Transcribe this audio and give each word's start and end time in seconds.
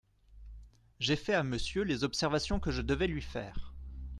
J’ai 0.97 1.15
fait 1.15 1.35
à 1.35 1.43
Monsieur 1.43 1.83
les 1.83 2.03
observations 2.03 2.59
que 2.59 2.71
je 2.71 2.81
devais 2.81 3.05
lui 3.05 3.21
faire… 3.21 3.71